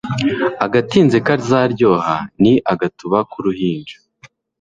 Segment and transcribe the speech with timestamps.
[0.65, 3.97] Agatinze kazaryoha ni agatuba k'uruhinja.